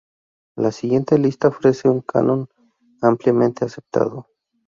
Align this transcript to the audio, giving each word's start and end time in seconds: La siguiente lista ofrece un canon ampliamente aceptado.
La 0.55 0.71
siguiente 0.71 1.15
lista 1.19 1.49
ofrece 1.49 1.87
un 1.87 2.01
canon 2.01 2.49
ampliamente 3.03 3.65
aceptado. 3.65 4.25